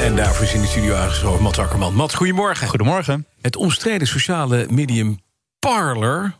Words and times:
En 0.00 0.16
daarvoor 0.16 0.44
is 0.44 0.54
in 0.54 0.60
de 0.60 0.66
studio 0.66 0.94
aangeschoven 0.94 1.42
Mats 1.42 1.58
Akkerman. 1.58 1.94
Mats, 1.94 2.14
goedemorgen. 2.14 2.68
Goedemorgen. 2.68 3.26
Het 3.40 3.56
omstreden 3.56 4.06
sociale 4.06 4.66
medium 4.70 5.18
Parler... 5.58 6.34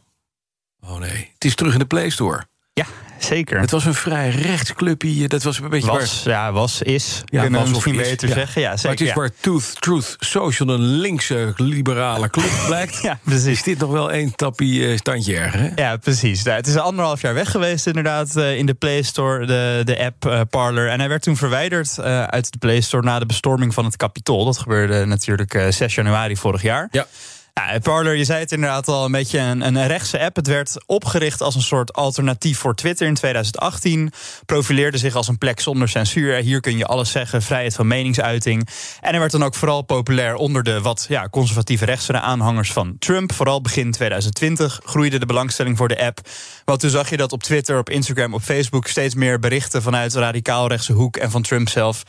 Oh 0.80 0.98
nee, 0.98 1.30
het 1.34 1.44
is 1.44 1.54
terug 1.54 1.72
in 1.72 1.78
de 1.78 1.84
Play 1.86 2.10
Store. 2.10 2.46
Ja, 2.72 2.84
zeker. 3.24 3.60
Het 3.60 3.70
was 3.70 3.84
een 3.84 3.94
vrij 3.94 4.28
rechtsclubje. 4.28 5.28
Dat 5.28 5.42
was 5.42 5.60
een 5.60 5.68
beetje 5.68 5.90
was, 5.90 6.22
waar... 6.24 6.34
ja, 6.34 6.52
was, 6.52 6.82
is. 6.82 7.22
Ja, 7.24 7.50
was 7.50 7.62
of 7.62 7.68
misschien 7.68 7.94
is, 7.94 8.08
beter 8.08 8.28
ja. 8.28 8.34
zeggen. 8.34 8.62
Ja, 8.62 8.76
zeker. 8.76 8.82
maar 8.82 8.92
het 8.92 9.00
is 9.00 9.08
ja. 9.08 9.14
waar 9.14 9.30
Truth, 9.40 9.80
Truth 9.80 10.16
Social 10.18 10.68
een 10.68 10.80
linkse 10.80 11.52
liberale 11.56 12.30
club 12.30 12.50
blijkt. 12.66 13.02
Ja, 13.02 13.18
precies. 13.24 13.46
Is 13.46 13.62
dit 13.62 13.78
nog 13.78 13.90
wel 13.90 14.12
één 14.12 14.34
tappie 14.34 14.86
eh, 14.86 14.96
standje 14.96 15.36
erger, 15.36 15.60
hè? 15.60 15.70
Ja, 15.74 15.96
precies. 15.96 16.42
Nou, 16.42 16.56
het 16.56 16.66
is 16.66 16.76
anderhalf 16.76 17.20
jaar 17.20 17.34
weg 17.34 17.50
geweest 17.50 17.86
inderdaad 17.86 18.36
eh, 18.36 18.58
in 18.58 18.66
de 18.66 18.74
Play 18.74 19.02
Store, 19.02 19.46
de, 19.46 19.82
de 19.84 20.04
app 20.04 20.26
eh, 20.26 20.40
Parler. 20.50 20.88
En 20.88 20.98
hij 20.98 21.08
werd 21.08 21.22
toen 21.22 21.36
verwijderd 21.36 22.00
uit 22.00 22.52
de 22.52 22.58
Play 22.58 22.80
Store 22.80 23.02
na 23.02 23.18
de 23.18 23.26
bestorming 23.26 23.74
van 23.74 23.84
het 23.84 23.96
Capitool. 23.96 24.44
Dat 24.44 24.58
gebeurde 24.58 25.04
natuurlijk 25.04 25.54
eh, 25.54 25.70
6 25.70 25.94
januari 25.94 26.36
vorig 26.36 26.62
jaar. 26.62 26.88
Ja. 26.90 27.06
Ja, 27.54 27.78
Parler, 27.78 28.14
je 28.14 28.24
zei 28.24 28.40
het 28.40 28.52
inderdaad 28.52 28.88
al, 28.88 29.04
een 29.04 29.12
beetje 29.12 29.38
een, 29.38 29.60
een 29.60 29.86
rechtse 29.86 30.20
app. 30.20 30.36
Het 30.36 30.46
werd 30.46 30.82
opgericht 30.86 31.40
als 31.40 31.54
een 31.54 31.62
soort 31.62 31.92
alternatief 31.92 32.58
voor 32.58 32.74
Twitter 32.74 33.06
in 33.06 33.14
2018. 33.14 34.12
Profileerde 34.46 34.98
zich 34.98 35.14
als 35.14 35.28
een 35.28 35.38
plek 35.38 35.60
zonder 35.60 35.88
censuur. 35.88 36.36
Hier 36.36 36.60
kun 36.60 36.76
je 36.76 36.86
alles 36.86 37.10
zeggen, 37.10 37.42
vrijheid 37.42 37.74
van 37.74 37.86
meningsuiting. 37.86 38.68
En 39.00 39.10
hij 39.10 39.18
werd 39.18 39.32
dan 39.32 39.44
ook 39.44 39.54
vooral 39.54 39.82
populair 39.82 40.34
onder 40.34 40.62
de 40.62 40.80
wat 40.80 41.06
ja, 41.08 41.28
conservatieve 41.28 41.84
rechtse 41.84 42.20
aanhangers 42.20 42.72
van 42.72 42.96
Trump. 42.98 43.32
Vooral 43.32 43.60
begin 43.60 43.90
2020 43.90 44.80
groeide 44.84 45.18
de 45.18 45.26
belangstelling 45.26 45.76
voor 45.76 45.88
de 45.88 46.04
app. 46.04 46.20
Want 46.64 46.80
toen 46.80 46.90
zag 46.90 47.10
je 47.10 47.16
dat 47.16 47.32
op 47.32 47.42
Twitter, 47.42 47.78
op 47.78 47.90
Instagram, 47.90 48.34
op 48.34 48.42
Facebook 48.42 48.86
steeds 48.86 49.14
meer 49.14 49.38
berichten 49.38 49.82
vanuit 49.82 50.12
de 50.12 50.18
radicaal-rechtse 50.18 50.92
hoek 50.92 51.16
en 51.16 51.30
van 51.30 51.42
Trump 51.42 51.68
zelf 51.68 52.02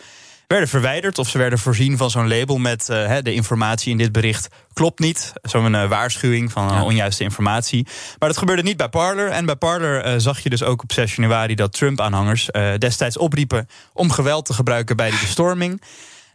werden 0.52 0.70
verwijderd 0.70 1.18
of 1.18 1.30
ze 1.30 1.38
werden 1.38 1.60
voorzien 1.60 1.98
van 1.98 2.10
zo'n 2.10 2.28
label 2.28 2.58
met 2.58 2.90
eh, 2.90 3.18
de 3.22 3.34
informatie 3.34 3.92
in 3.92 3.98
dit 3.98 4.12
bericht 4.12 4.48
klopt 4.74 5.00
niet. 5.00 5.34
Zo'n 5.42 5.76
eh, 5.76 5.90
waarschuwing 5.90 6.52
van 6.52 6.72
eh, 6.72 6.84
onjuiste 6.84 7.24
informatie. 7.24 7.88
Maar 8.20 8.30
dat 8.30 8.38
gebeurde 8.38 8.64
niet 8.64 8.78
bij 8.78 8.90
Parler. 8.90 9.30
En 9.30 9.46
bij 9.46 9.56
Parler 9.56 10.22
zag 10.22 10.40
je 10.40 10.50
dus 10.50 10.64
ook 10.64 10.84
op 10.84 10.92
6 10.92 11.16
januari 11.16 11.56
dat 11.56 11.74
Trump-aanhangers 11.74 12.50
destijds 12.78 13.18
opriepen 13.18 13.68
om 13.94 14.12
geweld 14.12 14.46
te 14.46 14.54
gebruiken 14.54 14.96
bij 14.96 15.10
die 15.10 15.20
bestorming. 15.20 15.82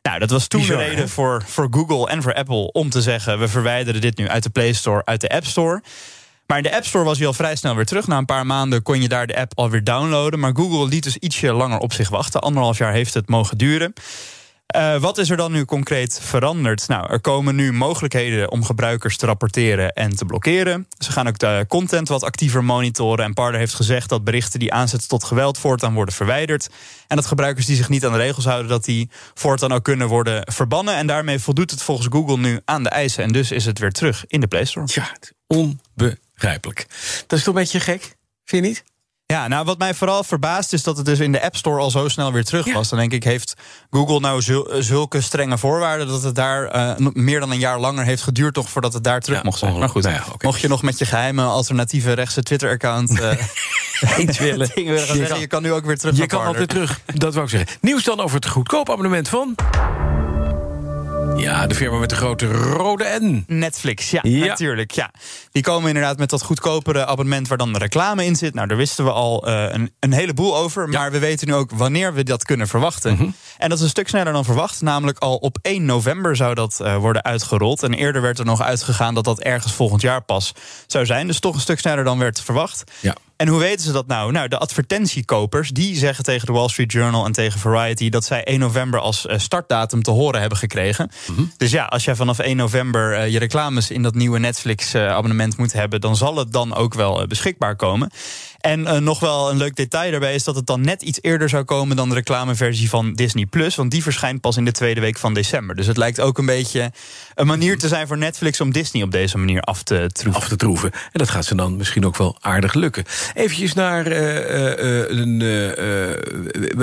Nou, 0.02 0.18
dat 0.18 0.30
was 0.30 0.46
toen 0.46 0.60
Bizar, 0.60 0.76
de 0.76 0.82
hè? 0.82 0.88
reden 0.88 1.08
voor, 1.08 1.42
voor 1.46 1.68
Google 1.70 2.08
en 2.08 2.22
voor 2.22 2.34
Apple 2.34 2.72
om 2.72 2.90
te 2.90 3.02
zeggen: 3.02 3.38
we 3.38 3.48
verwijderen 3.48 4.00
dit 4.00 4.16
nu 4.16 4.28
uit 4.28 4.42
de 4.42 4.50
Play 4.50 4.72
Store, 4.72 5.04
uit 5.04 5.20
de 5.20 5.28
App 5.28 5.44
Store. 5.44 5.82
Maar 6.46 6.56
in 6.56 6.62
de 6.62 6.74
App 6.74 6.84
Store 6.84 7.04
was 7.04 7.18
hij 7.18 7.26
al 7.26 7.32
vrij 7.32 7.56
snel 7.56 7.76
weer 7.76 7.86
terug. 7.86 8.06
Na 8.06 8.18
een 8.18 8.24
paar 8.24 8.46
maanden 8.46 8.82
kon 8.82 9.02
je 9.02 9.08
daar 9.08 9.26
de 9.26 9.36
app 9.36 9.52
alweer 9.54 9.84
downloaden. 9.84 10.40
Maar 10.40 10.56
Google 10.56 10.88
liet 10.88 11.02
dus 11.02 11.16
ietsje 11.16 11.52
langer 11.52 11.78
op 11.78 11.92
zich 11.92 12.08
wachten. 12.08 12.40
Anderhalf 12.40 12.78
jaar 12.78 12.92
heeft 12.92 13.14
het 13.14 13.28
mogen 13.28 13.58
duren. 13.58 13.92
Eh, 14.66 14.96
wat 15.00 15.18
is 15.18 15.30
er 15.30 15.36
dan 15.36 15.52
nu 15.52 15.64
concreet 15.64 16.20
veranderd? 16.22 16.88
Nou, 16.88 17.10
er 17.10 17.20
komen 17.20 17.54
nu 17.54 17.72
mogelijkheden 17.72 18.50
om 18.50 18.64
gebruikers 18.64 19.16
te 19.16 19.26
rapporteren 19.26 19.92
en 19.92 20.16
te 20.16 20.24
blokkeren. 20.24 20.86
Ze 20.98 21.12
gaan 21.12 21.28
ook 21.28 21.38
de 21.38 21.64
content 21.68 22.08
wat 22.08 22.24
actiever 22.24 22.64
monitoren. 22.64 23.24
En 23.24 23.34
Parler 23.34 23.58
heeft 23.58 23.74
gezegd 23.74 24.08
dat 24.08 24.24
berichten 24.24 24.58
die 24.58 24.72
aanzetten 24.72 25.08
tot 25.08 25.24
geweld 25.24 25.58
voortaan 25.58 25.94
worden 25.94 26.14
verwijderd. 26.14 26.68
En 27.08 27.16
dat 27.16 27.26
gebruikers 27.26 27.66
die 27.66 27.76
zich 27.76 27.88
niet 27.88 28.04
aan 28.06 28.12
de 28.12 28.18
regels 28.18 28.44
houden, 28.44 28.68
dat 28.68 28.84
die 28.84 29.10
voortaan 29.34 29.72
ook 29.72 29.84
kunnen 29.84 30.08
worden 30.08 30.52
verbannen. 30.52 30.94
En 30.94 31.06
daarmee 31.06 31.38
voldoet 31.38 31.70
het 31.70 31.82
volgens 31.82 32.08
Google 32.10 32.38
nu 32.38 32.60
aan 32.64 32.82
de 32.82 32.88
eisen. 32.88 33.24
En 33.24 33.32
dus 33.32 33.50
is 33.50 33.64
het 33.64 33.78
weer 33.78 33.92
terug 33.92 34.24
in 34.26 34.40
de 34.40 34.46
Play 34.46 34.64
Store. 34.64 34.86
Ja, 34.90 35.10
het 35.12 35.34
is 36.36 36.42
onbegrijpelijk. 36.44 36.86
Dat 37.26 37.38
is 37.38 37.44
toch 37.44 37.54
een 37.54 37.60
beetje 37.60 37.80
gek? 37.80 38.00
Vind 38.44 38.64
je 38.64 38.68
niet? 38.70 38.84
Ja, 39.26 39.48
nou 39.48 39.64
wat 39.64 39.78
mij 39.78 39.94
vooral 39.94 40.24
verbaast 40.24 40.72
is 40.72 40.82
dat 40.82 40.96
het 40.96 41.06
dus 41.06 41.18
in 41.18 41.32
de 41.32 41.42
App 41.42 41.56
Store 41.56 41.80
al 41.80 41.90
zo 41.90 42.08
snel 42.08 42.32
weer 42.32 42.44
terug 42.44 42.64
Ja. 42.66 42.72
was. 42.72 42.88
Dan 42.88 42.98
denk 42.98 43.12
ik, 43.12 43.24
heeft 43.24 43.54
Google 43.90 44.20
nou 44.20 44.42
zul- 44.42 44.68
zulke 44.78 45.20
strenge 45.20 45.58
voorwaarden 45.58 46.06
dat 46.08 46.22
het 46.22 46.34
daar 46.34 46.64
eh, 46.66 46.92
meer 47.12 47.40
dan 47.40 47.50
een 47.50 47.58
jaar 47.58 47.78
langer 47.80 48.04
heeft 48.04 48.22
geduurd 48.22 48.54
toch 48.54 48.70
voordat 48.70 48.92
het 48.92 49.04
daar 49.04 49.20
terug 49.20 49.38
Ja, 49.38 49.44
mocht 49.44 49.58
zijn. 49.58 49.78
Maar 49.78 49.88
goed. 49.88 50.02
Nou 50.02 50.14
ja, 50.14 50.24
mocht 50.40 50.60
je 50.60 50.68
nog 50.68 50.82
met 50.82 50.98
je 50.98 51.04
geheime 51.04 51.42
alternatieve 51.44 52.12
rechtse 52.12 52.42
Twitter-account 52.42 53.20
eh, 53.20 53.38
Iets 54.28 54.38
willen. 54.38 54.70
dingen 54.74 54.92
willen 54.92 55.06
gaan 55.08 55.16
Je 55.16 55.26
zeggen, 55.26 55.28
kan- 55.28 55.40
je 55.40 55.46
kan 55.46 55.62
nu 55.62 55.72
ook 55.72 55.84
weer 55.84 55.98
terug 55.98 56.16
Je 56.16 56.26
kan 56.26 56.44
altijd 56.46 56.68
terug, 56.68 57.00
dat 57.14 57.32
wou 57.32 57.44
ik 57.44 57.50
zeggen. 57.50 57.78
Nieuws 57.80 58.04
dan 58.04 58.20
over 58.20 58.36
het 58.36 58.46
goedkoop 58.46 58.90
abonnement 58.90 59.28
van... 59.28 59.54
Ja, 61.36 61.66
de 61.66 61.74
firma 61.74 61.98
met 61.98 62.10
de 62.10 62.16
grote 62.16 62.46
rode 62.52 63.18
N. 63.22 63.44
Netflix, 63.46 64.10
ja, 64.10 64.20
Ja. 64.22 64.46
natuurlijk. 64.46 64.90
Ja. 64.90 65.10
Die 65.50 65.62
komen 65.62 65.88
inderdaad 65.88 66.18
met 66.18 66.30
dat 66.30 66.42
goedkopere 66.42 67.06
abonnement 67.06 67.48
waar 67.48 67.58
dan 67.58 67.72
de 67.72 67.78
reclame 67.78 68.24
in 68.24 68.36
zit. 68.36 68.54
Nou, 68.54 68.66
daar 68.68 68.76
wisten 68.76 69.04
we 69.04 69.10
al 69.12 69.46
eh, 69.46 69.64
een, 69.68 69.92
een 70.00 70.12
heleboel 70.12 70.56
over. 70.56 70.88
Maar 70.88 71.10
we 71.12 71.18
weten 71.18 71.48
nu 71.48 71.54
ook 71.54 71.70
wanneer 71.74 72.14
we 72.14 72.22
dat 72.22 72.44
kunnen 72.44 72.68
verwachten. 72.68 73.12
Mhm. 73.12 73.28
En 73.58 73.68
dat 73.68 73.78
is 73.78 73.84
een 73.84 73.90
stuk 73.90 74.08
sneller 74.08 74.32
dan 74.32 74.44
verwacht. 74.44 74.80
Namelijk 74.82 75.18
al 75.18 75.36
op 75.36 75.58
1 75.62 75.84
november 75.84 76.36
zou 76.36 76.54
dat 76.54 76.80
eh, 76.80 76.96
worden 76.96 77.24
uitgerold. 77.24 77.82
En 77.82 77.94
eerder 77.94 78.22
werd 78.22 78.38
er 78.38 78.44
nog 78.44 78.62
uitgegaan 78.62 79.14
dat 79.14 79.24
dat 79.24 79.40
ergens 79.40 79.72
volgend 79.72 80.00
jaar 80.02 80.22
pas 80.22 80.52
zou 80.86 81.06
zijn. 81.06 81.26
Dus 81.26 81.40
toch 81.40 81.54
een 81.54 81.60
stuk 81.60 81.78
sneller 81.78 82.04
dan 82.04 82.18
werd 82.18 82.40
verwacht. 82.40 82.84
Ja. 83.00 83.14
En 83.36 83.48
hoe 83.48 83.58
weten 83.58 83.84
ze 83.84 83.92
dat 83.92 84.06
nou? 84.06 84.32
Nou, 84.32 84.48
de 84.48 84.58
advertentiekopers 84.58 85.70
die 85.70 85.96
zeggen 85.96 86.24
tegen 86.24 86.46
de 86.46 86.52
Wall 86.52 86.68
Street 86.68 86.92
Journal 86.92 87.24
en 87.24 87.32
tegen 87.32 87.60
Variety 87.60 88.08
dat 88.08 88.24
zij 88.24 88.44
1 88.44 88.58
november 88.58 89.00
als 89.00 89.26
eh, 89.26 89.38
startdatum 89.38 90.02
te 90.02 90.10
horen 90.10 90.40
hebben 90.40 90.58
gekregen. 90.58 91.10
Dus 91.56 91.70
ja, 91.70 91.84
als 91.84 92.04
jij 92.04 92.14
vanaf 92.14 92.38
1 92.38 92.56
november 92.56 93.14
eh, 93.14 93.28
je 93.32 93.38
reclames 93.38 93.90
in 93.90 94.02
dat 94.02 94.14
nieuwe 94.14 94.38
Netflix-abonnement 94.38 95.56
moet 95.56 95.72
hebben, 95.72 96.00
dan 96.00 96.16
zal 96.16 96.36
het 96.36 96.52
dan 96.52 96.74
ook 96.74 96.94
wel 96.94 97.20
eh, 97.20 97.26
beschikbaar 97.26 97.76
komen. 97.76 98.10
En 98.66 98.86
eh, 98.86 98.98
nog 98.98 99.20
wel 99.20 99.50
een 99.50 99.56
leuk 99.56 99.76
detail 99.76 100.10
daarbij 100.10 100.34
is 100.34 100.44
dat 100.44 100.54
het 100.54 100.66
dan 100.66 100.80
net 100.80 101.02
iets 101.02 101.18
eerder 101.22 101.48
zou 101.48 101.64
komen 101.64 101.96
dan 101.96 102.08
de 102.08 102.14
reclameversie 102.14 102.88
van 102.88 103.12
Disney 103.12 103.46
Plus. 103.46 103.74
Want 103.74 103.90
die 103.90 104.02
verschijnt 104.02 104.40
pas 104.40 104.56
in 104.56 104.64
de 104.64 104.72
tweede 104.72 105.00
week 105.00 105.18
van 105.18 105.34
december. 105.34 105.76
Dus 105.76 105.86
het 105.86 105.96
lijkt 105.96 106.20
ook 106.20 106.38
een 106.38 106.46
beetje 106.46 106.92
een 107.34 107.46
manier 107.46 107.78
te 107.78 107.88
zijn 107.88 108.06
voor 108.06 108.18
Netflix 108.18 108.60
om 108.60 108.72
Disney 108.72 109.02
op 109.02 109.10
deze 109.10 109.38
manier 109.38 109.60
af 109.60 109.82
te 109.82 110.10
troeven. 110.12 110.42
af 110.42 110.48
te 110.48 110.56
troeven. 110.56 110.92
En 110.92 111.10
dat 111.12 111.28
gaat 111.28 111.44
ze 111.44 111.54
dan 111.54 111.76
misschien 111.76 112.06
ook 112.06 112.16
wel 112.16 112.36
aardig 112.40 112.74
lukken. 112.74 113.04
Eventjes 113.34 113.72
naar 113.72 114.06
eh, 114.06 115.02
eh, 115.02 115.10
een, 115.10 115.44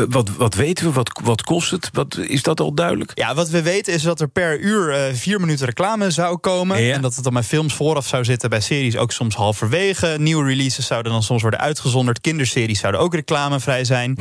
wat, 0.10 0.30
wat 0.30 0.56
weten 0.56 0.86
we? 0.86 0.92
Wat, 0.92 1.20
wat 1.24 1.42
kost 1.42 1.72
het? 1.72 1.90
Wat, 1.94 2.18
is 2.18 2.44
dat 2.44 2.60
al 2.60 2.74
duidelijk? 2.74 3.12
Ja, 3.14 3.36
wat 3.36 3.50
we 3.50 3.62
weten 3.62 3.94
is 3.94 4.02
dat 4.02 4.22
er 4.22 4.28
per 4.28 4.60
uur 4.60 5.12
vier 5.14 5.40
minuten 5.40 5.66
reclame 5.66 6.12
zou 6.12 6.38
komen. 6.38 6.84
Ja. 6.84 6.94
En 6.94 7.02
dat 7.02 7.16
het 7.16 7.24
dan 7.24 7.34
bij 7.34 7.44
films 7.44 7.74
vooraf 7.74 8.08
zou 8.08 8.24
zitten, 8.24 8.50
bij 8.50 8.62
series 8.62 8.98
ook 8.98 9.12
soms 9.12 9.36
halverwege. 9.36 10.16
Nieuwe 10.20 10.48
releases 10.48 10.88
zouden 10.88 11.12
dan 11.12 11.24
soms 11.24 11.42
worden 11.42 11.60
uitgezonderd. 11.74 12.22
Kinderseries 12.22 12.80
zouden 12.80 13.02
ook 13.02 13.14
reclamevrij 13.14 13.84
zijn. 13.84 14.16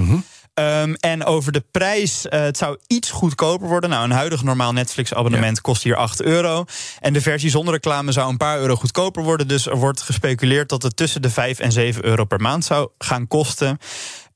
Ehm, 0.55 0.95
en 1.01 1.25
over 1.25 1.53
de 1.53 1.65
prijs, 1.71 2.29
eh, 2.29 2.41
het 2.41 2.57
zou 2.57 2.79
iets 2.87 3.11
goedkoper 3.11 3.69
worden. 3.69 3.91
Nou, 3.91 4.05
een 4.05 4.11
huidig 4.11 4.43
normaal 4.43 4.73
Netflix-abonnement 4.73 5.61
kost 5.61 5.83
hier 5.83 5.97
8 5.97 6.23
euro. 6.23 6.65
En 7.01 7.13
de 7.13 7.21
versie 7.21 7.51
zonder 7.51 7.75
reclame 7.75 8.13
zou 8.13 8.31
een 8.31 8.37
paar 8.37 8.59
euro 8.59 8.75
goedkoper 8.75 9.23
worden. 9.23 9.49
Dus 9.49 9.67
er 9.67 9.77
wordt 9.77 10.03
gespeculeerd 10.03 10.69
dat 10.69 10.83
het 10.83 10.97
tussen 10.97 11.23
de 11.23 11.31
5 11.31 11.59
en 11.59 11.73
7 11.73 12.05
euro 12.05 12.25
per 12.25 12.41
maand 12.41 12.65
zou 12.65 12.89
gaan 12.99 13.29
kosten. 13.29 13.79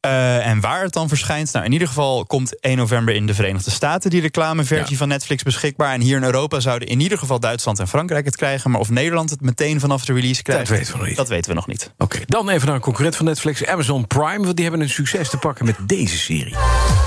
Eh, 0.06 0.46
en 0.46 0.60
waar 0.60 0.82
het 0.82 0.92
dan 0.92 1.08
verschijnt? 1.08 1.52
Nou, 1.52 1.64
in 1.64 1.72
ieder 1.72 1.88
geval 1.88 2.24
komt 2.26 2.60
1 2.60 2.76
november 2.76 3.14
in 3.14 3.26
de 3.26 3.34
Verenigde 3.34 3.70
Staten 3.70 4.10
die 4.10 4.20
reclameversie 4.20 4.90
Ja. 4.92 4.96
van 4.96 5.08
Netflix 5.08 5.42
beschikbaar. 5.42 5.92
En 5.92 6.00
hier 6.00 6.16
in 6.16 6.22
Europa 6.24 6.60
zouden 6.60 6.88
in 6.88 7.00
ieder 7.00 7.18
geval 7.18 7.40
Duitsland 7.40 7.78
en 7.78 7.88
Frankrijk 7.88 8.24
het 8.24 8.36
krijgen. 8.36 8.70
Maar 8.70 8.80
of 8.80 8.90
Nederland 8.90 9.30
het 9.30 9.40
meteen 9.40 9.80
vanaf 9.80 10.04
de 10.04 10.12
release 10.12 10.42
krijgt, 10.42 10.68
weten 10.68 10.92
we 10.92 10.98
nog 10.98 11.06
niet. 11.06 11.16
Dat 11.16 11.28
weten 11.28 11.50
we 11.50 11.56
nog 11.56 11.66
niet. 11.66 11.90
Oké, 11.98 12.18
dan 12.26 12.48
even 12.48 12.66
naar 12.66 12.74
een 12.74 12.80
concurrent 12.80 13.16
van 13.16 13.24
Netflix, 13.24 13.66
Amazon 13.66 14.06
Prime. 14.06 14.44
Want 14.44 14.54
die 14.56 14.64
hebben 14.64 14.82
een 14.82 14.90
succes 14.90 15.28
te 15.30 15.36
pakken 15.36 15.64
met 15.66 15.76
deze 15.86 16.18
serie. 16.18 16.54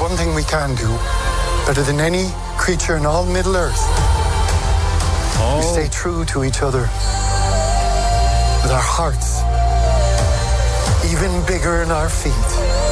One 0.01 0.15
thing 0.15 0.33
we 0.33 0.43
can 0.45 0.75
do 0.75 0.99
better 1.65 1.83
than 1.83 1.99
any 1.99 2.25
creature 2.57 2.97
in 2.97 3.05
all 3.05 3.25
Middle 3.25 3.57
Earth. 3.57 3.81
We 5.59 5.67
stay 5.71 5.87
true 5.87 6.25
to 6.25 6.41
each 6.41 6.61
other 6.61 6.89
with 8.61 8.71
our 8.71 8.95
hearts 8.97 9.27
even 11.03 11.45
bigger 11.45 11.81
in 11.81 11.91
our 11.91 12.09
feet. 12.09 12.88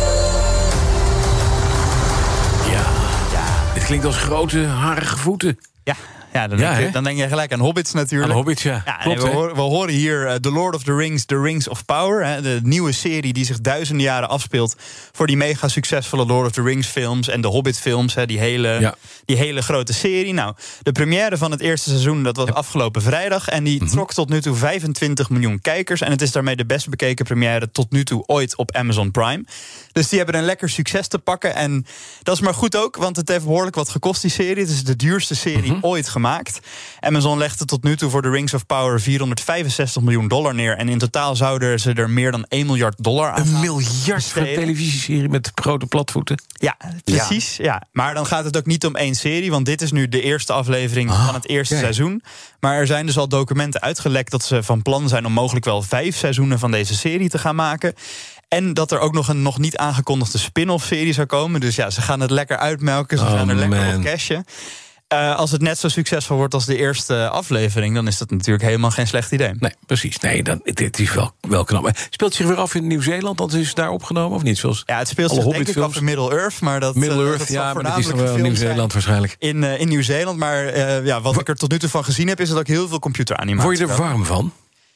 Klinkt 3.87 4.05
als 4.05 4.17
grote, 4.17 4.65
harige 4.65 5.17
voeten. 5.17 5.57
Ja, 5.83 5.95
ja, 6.33 6.47
dan, 6.47 6.57
denk 6.57 6.77
je, 6.77 6.91
dan, 6.91 7.03
denk 7.03 7.17
je, 7.17 7.27
gelijk 7.27 7.53
aan 7.53 7.59
Hobbits 7.59 7.93
natuurlijk. 7.93 8.31
Aan 8.31 8.35
Hobbits, 8.35 8.63
ja. 8.63 8.81
ja 8.85 8.93
Klopt, 8.93 9.21
we, 9.21 9.29
horen, 9.29 9.55
we, 9.55 9.61
horen, 9.61 9.93
hier 9.93 10.27
uh, 10.27 10.33
The 10.33 10.51
Lord 10.51 10.75
of 10.75 10.83
the 10.83 10.95
Rings, 10.95 11.25
The 11.25 11.41
Rings 11.41 11.67
of 11.67 11.85
Power. 11.85 12.25
Hè, 12.25 12.41
de 12.41 12.59
nieuwe 12.63 12.91
serie 12.91 13.33
die 13.33 13.45
zich 13.45 13.61
duizenden 13.61 14.03
jaren 14.03 14.29
afspeelt... 14.29 14.75
voor 15.11 15.27
die 15.27 15.37
mega 15.37 15.67
succesvolle 15.67 16.25
Lord 16.25 16.45
of 16.45 16.51
the 16.51 16.61
Rings 16.61 16.87
films 16.87 17.27
en 17.27 17.41
de 17.41 17.47
Hobbit 17.47 17.79
films. 17.79 18.13
Hè, 18.13 18.25
die, 18.25 18.39
hele, 18.39 18.95
die 19.25 19.37
hele 19.37 19.61
grote 19.61 19.93
serie. 19.93 20.33
Nou, 20.33 20.55
de 20.81 20.91
première 20.91 21.37
van 21.37 21.51
het 21.51 21.61
eerste 21.61 21.89
seizoen, 21.89 22.23
dat 22.23 22.35
was 22.35 22.51
afgelopen 22.51 23.01
vrijdag. 23.01 23.47
En 23.47 23.63
die 23.63 23.83
mhm. 23.83 23.91
trok 23.91 24.13
tot 24.13 24.29
nu 24.29 24.41
toe 24.41 24.55
25 24.55 25.29
miljoen 25.29 25.61
kijkers. 25.61 26.01
En 26.01 26.11
het 26.11 26.21
is 26.21 26.31
daarmee 26.31 26.55
de 26.55 26.65
best 26.65 26.89
bekeken 26.89 27.25
première 27.25 27.71
tot 27.71 27.91
nu 27.91 28.03
toe 28.03 28.23
ooit 28.25 28.55
op 28.55 28.75
Amazon 28.75 29.11
Prime. 29.11 29.45
Dus 29.91 30.09
die 30.09 30.17
hebben 30.17 30.35
een 30.35 30.45
lekker 30.45 30.69
succes 30.69 31.07
te 31.07 31.19
pakken. 31.19 31.55
En 31.55 31.85
dat 32.23 32.35
is 32.35 32.41
maar 32.41 32.53
goed 32.53 32.75
ook, 32.75 32.95
want 32.95 33.15
het 33.15 33.29
heeft 33.29 33.43
behoorlijk 33.43 33.75
wat 33.75 33.89
gekost, 33.89 34.21
die 34.21 34.31
serie. 34.31 34.63
Het 34.63 34.71
is 34.71 34.83
de 34.83 34.95
duurste 34.95 35.35
serie 35.35 35.71
mhm. 35.71 35.85
ooit 35.85 36.09
gemaakt. 36.17 36.59
Amazon 36.99 37.37
legde 37.37 37.65
tot 37.65 37.83
nu 37.83 37.97
toe 37.97 38.09
voor 38.09 38.21
The 38.21 38.29
Rings 38.29 38.53
of 38.53 38.65
Power 38.65 39.01
465 39.01 40.01
miljoen 40.01 40.27
dollar 40.27 40.55
neer. 40.55 40.77
En 40.77 40.89
in 40.89 40.97
totaal 40.97 41.35
zouden 41.35 41.79
ze 41.79 41.93
er 41.93 42.09
meer 42.09 42.31
dan 42.31 42.45
1 42.47 42.65
miljard 42.65 43.03
dollar 43.03 43.31
aan 43.31 43.47
Een 43.47 43.59
miljard 43.59 44.25
voor 44.25 44.41
een 44.41 44.55
televisieserie 44.55 45.29
met 45.29 45.51
grote 45.55 45.85
platvoeten? 45.85 46.41
Ja, 46.47 46.77
precies. 47.03 47.57
Ja. 47.57 47.83
Maar 47.91 48.13
dan 48.13 48.25
gaat 48.25 48.43
het 48.43 48.57
ook 48.57 48.65
niet 48.65 48.85
om 48.85 48.95
één 48.95 49.15
serie, 49.15 49.51
want 49.51 49.65
dit 49.65 49.81
is 49.81 49.91
nu 49.91 50.07
de 50.07 50.21
eerste 50.21 50.53
aflevering 50.53 51.09
ah, 51.09 51.25
van 51.25 51.33
het 51.33 51.47
eerste 51.47 51.77
seizoen. 51.77 52.23
Maar 52.59 52.75
er 52.75 52.87
zijn 52.87 53.05
dus 53.05 53.17
al 53.17 53.27
documenten 53.27 53.81
uitgelekt 53.81 54.31
dat 54.31 54.43
ze 54.43 54.63
van 54.63 54.81
plan 54.81 55.09
zijn 55.09 55.25
om 55.25 55.33
mogelijk 55.33 55.65
wel 55.65 55.81
vijf 55.81 56.17
seizoenen 56.17 56.59
van 56.59 56.71
deze 56.71 56.95
serie 56.95 57.29
te 57.29 57.37
gaan 57.37 57.55
maken. 57.55 57.93
En 58.47 58.73
dat 58.73 58.91
er 58.91 58.99
ook 58.99 59.13
nog 59.13 59.27
een 59.27 59.41
nog 59.41 59.59
niet 59.59 59.77
aangekondigde 59.77 60.37
spin-off 60.37 60.85
serie 60.85 61.13
zou 61.13 61.27
komen. 61.27 61.59
Dus 61.59 61.75
ja, 61.75 61.89
ze 61.89 62.01
gaan 62.01 62.19
het 62.19 62.31
lekker 62.31 62.57
uitmelken. 62.57 63.17
Ze 63.17 63.23
oh, 63.23 63.31
gaan 63.31 63.49
er 63.49 63.55
lekker 63.55 63.95
op 63.95 64.03
cashen. 64.03 64.45
Uh, 65.13 65.35
als 65.35 65.51
het 65.51 65.61
net 65.61 65.77
zo 65.77 65.87
succesvol 65.87 66.37
wordt 66.37 66.53
als 66.53 66.65
de 66.65 66.77
eerste 66.77 67.29
aflevering, 67.29 67.95
dan 67.95 68.07
is 68.07 68.17
dat 68.17 68.29
natuurlijk 68.29 68.63
helemaal 68.63 68.91
geen 68.91 69.07
slecht 69.07 69.31
idee. 69.31 69.53
Nee, 69.59 69.73
precies. 69.85 70.19
Nee, 70.19 70.43
dan, 70.43 70.61
dit 70.63 70.99
is 70.99 71.13
wel, 71.13 71.31
wel 71.41 71.63
knap. 71.63 71.91
Speelt 72.09 72.33
zich 72.33 72.45
weer 72.45 72.55
af 72.55 72.75
in 72.75 72.87
Nieuw-Zeeland? 72.87 73.37
Dat 73.37 73.53
is 73.53 73.73
daar 73.73 73.89
opgenomen 73.89 74.37
of 74.37 74.43
niet? 74.43 74.57
Zoals 74.57 74.83
ja, 74.85 74.97
het 74.97 75.07
speelt 75.07 75.33
zich 75.33 75.43
denk 75.43 75.67
ik 75.67 75.77
af 75.77 75.95
in 75.95 76.03
Middle-earth. 76.03 76.61
Maar 76.61 76.79
dat, 76.79 76.95
Middle-earth, 76.95 77.41
uh, 77.41 77.47
ja, 77.47 77.73
maar 77.73 77.83
dat 77.83 77.97
is 77.97 78.07
nog 78.07 78.19
wel 78.19 78.37
Nieuw-Zeeland 78.37 78.93
waarschijnlijk. 78.93 79.35
In, 79.39 79.63
uh, 79.63 79.79
in 79.79 79.87
Nieuw-Zeeland, 79.87 80.37
maar 80.37 80.75
uh, 80.75 81.05
ja, 81.05 81.21
wat 81.21 81.39
ik 81.39 81.47
er 81.47 81.55
tot 81.55 81.71
nu 81.71 81.79
toe 81.79 81.89
van 81.89 82.03
gezien 82.03 82.27
heb... 82.27 82.39
is 82.39 82.49
dat 82.49 82.57
ook 82.57 82.67
heel 82.67 82.87
veel 82.87 82.99
computeranimatie. 82.99 83.65
Word 83.65 83.77
je 83.77 83.87
er 83.87 84.01
warm 84.01 84.25
van? 84.25 84.53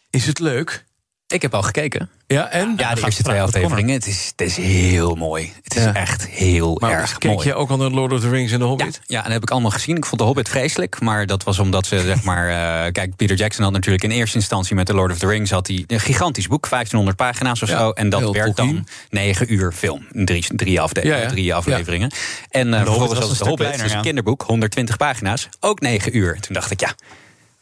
Is 0.10 0.26
het 0.26 0.40
leuk? 0.40 0.86
Ik 1.32 1.42
heb 1.42 1.54
al 1.54 1.62
gekeken. 1.62 2.10
Ja, 2.28 2.50
en? 2.50 2.74
Ja, 2.78 2.94
de 2.94 3.02
eerste 3.06 3.24
twee 3.24 3.42
afleveringen. 3.42 3.94
Het 3.94 4.08
is, 4.08 4.32
het 4.36 4.48
is 4.48 4.58
heel 4.58 5.16
mooi. 5.16 5.54
Het 5.64 5.76
is 5.76 5.86
echt 5.86 6.28
heel 6.28 6.78
maar 6.80 6.92
erg 6.92 7.18
keek 7.18 7.32
mooi. 7.32 7.48
je 7.48 7.56
ook 7.56 7.70
al 7.70 7.78
naar 7.78 7.90
Lord 7.90 8.14
of 8.14 8.20
the 8.20 8.30
Rings 8.30 8.52
en 8.52 8.60
The 8.60 8.66
Hobbit? 8.66 8.94
Ja, 8.94 9.02
ja, 9.08 9.18
en 9.18 9.24
dat 9.24 9.34
heb 9.34 9.42
ik 9.42 9.52
allemaal 9.52 9.72
gezien. 9.72 9.98
Ik 9.98 10.06
vond 10.06 10.22
The 10.22 10.28
Hobbit 10.28 10.50
vreselijk. 10.50 11.00
Maar 11.00 11.26
dat 11.26 11.44
was 11.44 11.60
omdat 11.60 11.86
ze, 11.86 12.00
zeg 12.00 12.24
maar... 12.24 12.50
Uh, 12.50 12.92
kijk, 12.98 13.16
Peter 13.16 13.36
Jackson 13.36 13.64
had 13.64 13.74
natuurlijk 13.74 14.04
in 14.04 14.12
eerste 14.12 14.38
instantie 14.38 14.76
met 14.76 14.86
The 14.86 14.94
Lord 14.94 15.12
of 15.12 15.18
the 15.18 15.28
Rings... 15.28 15.52
had 15.52 15.68
hij 15.68 15.84
een 15.88 16.00
gigantisch 16.00 16.48
boek, 16.48 16.70
1500 16.70 17.18
pagina's 17.18 17.62
of 17.62 17.70
zo. 17.70 17.90
En 17.90 18.10
dat 18.10 18.32
werd 18.32 18.56
dan 18.56 18.88
negen 19.10 19.54
uur 19.54 19.72
film. 19.72 20.08
Drie, 20.12 20.46
drie, 20.56 20.82
afde 20.82 21.26
drie 21.28 21.54
afleveringen. 21.54 22.12
En 22.50 22.68
uh, 22.68 22.76
vervolgens 22.76 23.20
was 23.20 23.38
The 23.38 23.44
Hobbit, 23.44 23.66
kleiner, 23.66 23.88
dus 23.88 23.96
een 23.96 24.02
kinderboek, 24.02 24.42
120 24.42 24.98
pagina's. 24.98 25.50
Ook 25.60 25.80
negen 25.80 26.18
uur. 26.18 26.40
Toen 26.40 26.54
dacht 26.54 26.72
ik, 26.72 26.80
ja 26.80 26.96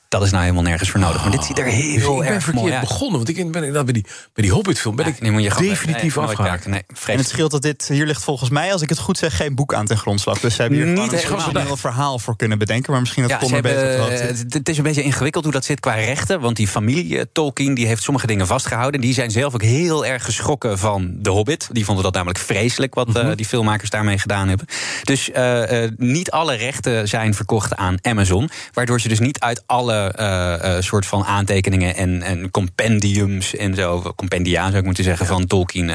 dat 0.10 0.24
is 0.24 0.32
nou 0.32 0.44
helemaal 0.44 0.64
nergens 0.64 0.90
voor 0.90 1.00
nodig. 1.00 1.22
Maar 1.22 1.32
dit 1.32 1.44
ziet 1.44 1.60
er 1.60 1.66
heel 1.66 2.12
oh, 2.12 2.24
ik 2.24 2.30
ben 2.30 2.42
verkeerd 2.42 2.80
begonnen. 2.80 3.18
Want 3.18 3.30
ik 3.30 3.52
ben 3.52 3.72
bij 3.72 3.94
die, 3.94 4.06
bij 4.34 4.44
die 4.44 4.52
Hobbit-film 4.52 4.96
ben 4.96 5.06
ik 5.06 5.24
je 5.24 5.50
definitief 5.58 6.16
nee, 6.16 6.26
afgehaakt. 6.26 6.66
Nee, 6.66 6.84
en 7.08 7.18
het 7.18 7.28
scheelt 7.28 7.52
dat 7.52 7.62
dit, 7.62 7.88
hier 7.88 8.06
ligt 8.06 8.24
volgens 8.24 8.50
mij, 8.50 8.72
als 8.72 8.82
ik 8.82 8.90
het 8.90 9.00
goed 9.00 9.18
zeg, 9.18 9.36
geen 9.36 9.56
boek 9.56 9.74
aan 9.74 9.86
ten 9.86 9.98
grondslag. 9.98 10.40
Dus 10.40 10.56
ze 10.56 10.62
hebben 10.62 10.80
hier 10.80 10.88
Niet 10.88 11.14
gewoon 11.14 11.56
een 11.56 11.66
heel 11.66 11.78
verhaal 11.78 12.20
voor 12.20 12.36
kunnen 12.36 12.58
bedenken. 12.58 12.92
Maar 12.92 13.02
misschien 13.02 13.22
dat 13.22 13.32
ja, 13.32 13.38
Tom 13.38 13.62
beter 13.62 14.12
het, 14.12 14.54
het 14.54 14.70
is 14.70 14.78
een 14.78 14.84
beetje 14.84 15.04
ingewikkeld 15.04 15.44
hoe 15.44 15.54
dat 15.54 15.66
zit 15.66 15.80
qua 15.80 15.94
rechten. 15.94 16.40
Want 16.40 16.56
die 16.56 16.68
familie 16.68 17.18
eh, 17.18 17.26
Tolkien 17.32 17.74
die 17.74 17.88
heeft 17.88 18.04
sommige 18.04 18.28
dingen 18.28 18.48
vastgehouden. 18.48 19.02
Die 19.02 19.14
zijn 19.14 19.32
zelf 19.32 19.54
ook 19.54 19.64
heel 19.64 20.06
erg 20.06 20.26
geschrokken 20.26 20.78
van 20.78 21.16
de 21.20 21.30
Hobbit. 21.30 21.68
Die 21.72 21.86
vonden 21.86 22.04
dat 22.04 22.14
namelijk 22.14 22.40
vreselijk 22.40 22.94
wat 22.94 23.18
uh, 23.18 23.32
die 23.36 23.46
filmmakers 23.46 23.90
daarmee 23.90 24.18
gedaan 24.18 24.48
hebben. 24.48 24.68
Dus 25.04 25.30
uh, 25.30 25.84
uh, 25.84 25.90
niet 25.98 26.32
alle 26.32 26.56
rechten 26.56 27.08
zijn 27.08 27.34
verkocht 27.34 27.76
aan 27.76 27.98
Amazon. 28.02 28.50
Waardoor 28.74 29.02
ze 29.02 29.08
dus 29.08 29.20
niet 29.20 29.40
uit 29.40 29.64
alle 29.66 29.99
uh, 30.20 30.82
soort 30.82 31.06
van 31.06 31.26
aantekeningen 31.26 31.96
en, 31.96 32.22
en 32.22 32.52
compendiums 32.52 33.56
en 33.56 33.76
zo, 33.76 34.14
compendia 34.16 34.66
zou 34.66 34.78
ik 34.78 34.86
moeten 34.86 35.04
zeggen, 35.04 35.26
van 35.26 35.48
Tolkien 35.48 35.92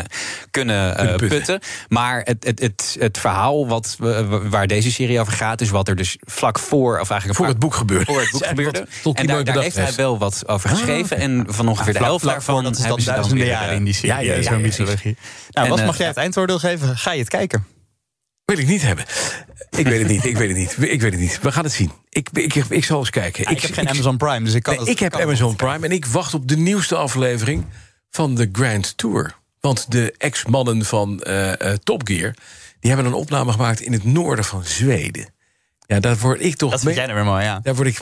kunnen, 0.50 0.96
putten. 0.96 1.28
putten. 1.28 1.60
Maar 1.88 2.20
het, 2.24 2.44
het, 2.44 2.60
het, 2.60 2.96
het 2.98 3.18
verhaal 3.18 3.68
wat, 3.68 3.96
waar 4.48 4.66
deze 4.66 4.92
serie 4.92 5.20
over 5.20 5.32
gaat, 5.32 5.60
is 5.60 5.70
wat 5.70 5.88
er 5.88 5.96
dus 5.96 6.16
vlak 6.20 6.58
voor, 6.58 7.00
of 7.00 7.10
eigenlijk 7.10 7.38
voor 7.38 7.48
het 7.48 7.58
boek 7.58 7.74
gebeurde. 7.74 8.04
Voor 8.04 8.20
het 8.20 8.30
boek 8.30 8.46
gebeurde. 8.48 8.86
En 9.14 9.26
daar, 9.26 9.44
daar 9.44 9.62
heeft 9.62 9.76
hij 9.76 9.94
wel 9.96 10.18
wat 10.18 10.42
over 10.46 10.70
ah, 10.70 10.76
geschreven. 10.76 11.16
En 11.16 11.44
van 11.48 11.68
ongeveer 11.68 11.92
de 11.92 11.98
helft 11.98 12.24
daarvan 12.24 12.64
dat 12.64 12.76
is 12.78 12.82
dan 12.82 13.00
duizenden 13.04 13.46
jaren 13.46 13.74
in 13.74 13.84
die 13.84 13.94
serie. 13.94 14.24
Ja. 14.24 15.14
Nou, 15.50 15.68
wat 15.68 15.84
mag 15.84 15.98
jij 15.98 16.06
het 16.06 16.16
eindoordeel 16.16 16.58
geven? 16.58 16.96
Ga 16.96 17.12
je 17.12 17.18
het 17.18 17.28
kijken? 17.28 17.73
Wil 18.54 18.62
ik 18.62 18.70
niet 18.70 18.82
hebben. 18.82 19.04
Ik 19.70 19.86
weet 19.86 19.98
het 19.98 20.08
niet, 20.08 20.24
ik 20.24 20.36
weet 20.36 20.48
het 20.48 20.56
niet. 20.56 20.76
Ik 20.90 21.00
weet 21.00 21.12
het 21.12 21.20
niet. 21.20 21.40
We 21.40 21.52
gaan 21.52 21.64
het 21.64 21.72
zien. 21.72 21.90
Ik, 22.08 22.28
ik, 22.32 22.54
ik, 22.54 22.84
zal 22.84 22.98
eens 22.98 23.10
kijken. 23.10 23.50
ik, 23.50 23.60
heb 23.60 23.72
geen 23.72 23.88
Amazon 23.88 24.16
Prime, 24.16 24.44
dus 24.44 24.54
ik 24.54 24.62
kan 24.62 24.76
nee, 24.76 24.86
Ik 24.86 24.98
heb 24.98 25.14
Amazon 25.14 25.56
Prime 25.56 25.86
en 25.86 25.92
ik 25.92 26.06
wacht 26.06 26.34
op 26.34 26.48
de 26.48 26.56
nieuwste 26.56 26.96
aflevering 26.96 27.64
van 28.10 28.34
de 28.34 28.48
Grand 28.52 28.96
Tour. 28.96 29.34
Want 29.60 29.90
de 29.90 30.14
ex-mannen 30.18 30.84
van 30.84 31.22
uh, 31.26 31.46
uh, 31.46 31.54
Top 31.84 32.06
Gear... 32.06 32.34
die 32.80 32.90
hebben 32.90 33.06
een 33.06 33.18
opname 33.18 33.52
gemaakt 33.52 33.80
in 33.80 33.92
het 33.92 34.04
noorden 34.04 34.44
van 34.44 34.64
Zweden. 34.64 35.32
Ja, 35.86 36.00
daar 36.00 36.18
word 36.18 36.40
ik 36.40 36.56
toch... 36.56 36.70
Dat 36.70 36.80
vind 36.80 36.94
jij 36.94 37.06
nou 37.06 37.16
weer 37.16 37.26
mooi, 37.26 37.44
ja. 37.44 37.60
Daar 37.62 37.74
word 37.74 37.88
ik, 37.88 38.00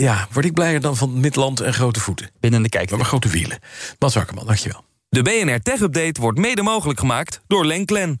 ja, 0.00 0.28
word 0.32 0.44
ik 0.44 0.52
blijer 0.52 0.80
dan 0.80 0.96
van 0.96 1.20
Midland 1.20 1.60
en 1.60 1.74
grote 1.74 2.00
voeten. 2.00 2.30
Binnen 2.40 2.62
de 2.62 2.68
kijk. 2.68 2.90
Maar 2.90 3.04
grote 3.04 3.28
wielen. 3.28 3.58
Bas 3.98 4.14
Wakkerman, 4.14 4.46
dankjewel. 4.46 4.84
De 5.08 5.22
BNR 5.22 5.60
Tech 5.60 5.80
Update 5.80 6.20
wordt 6.20 6.38
mede 6.38 6.62
mogelijk 6.62 6.98
gemaakt 6.98 7.40
door 7.46 7.66
Lenklen. 7.66 8.20